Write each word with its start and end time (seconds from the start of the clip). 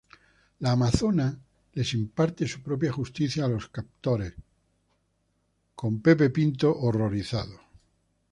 La 0.65 0.71
Amazona 0.75 1.27
les 1.79 1.91
imparte 1.97 2.47
su 2.47 2.63
propia 2.63 2.91
justicia 2.91 3.45
a 3.45 3.49
los 3.53 3.67
captores, 3.67 4.33
con 5.75 5.97
Superman 6.03 6.53
horrorizado. 6.63 7.59